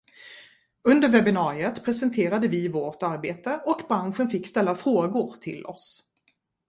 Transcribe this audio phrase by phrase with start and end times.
[0.83, 6.03] Under webinariet presenterade vi vårt arbete och branschen fick ställa frågor till oss.